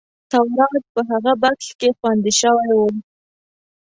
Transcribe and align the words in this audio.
تورات 0.31 0.83
په 0.93 1.01
هغه 1.09 1.31
بکس 1.41 1.67
کې 1.79 1.89
خوندي 1.97 2.33
شوی 2.41 2.71
و. 2.77 2.81